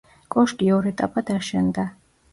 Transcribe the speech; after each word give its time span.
კოშკი 0.35 0.69
ორ 0.77 0.89
ეტაპად 0.93 1.31
აშენდა. 1.37 1.89